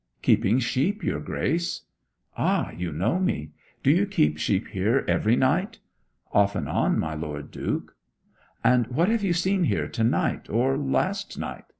[0.23, 1.81] 'Keeping sheep, your Grace.'
[2.35, 3.51] 'Ah, you know me!
[3.83, 5.77] Do you keep sheep here every night?'
[6.31, 7.95] 'Off and on, my Lord Duke.'
[8.63, 11.65] 'And what have you seen here to night or last night?'